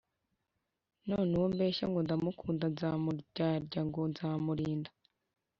None 1.09 1.31
uwo 1.37 1.47
mbeshya 1.53 1.85
ngo 1.89 1.99
ndamukunda 2.05 2.65
Ndamuryarya 2.75 3.81
ngo 3.87 3.99
nzamurinda 4.11 4.91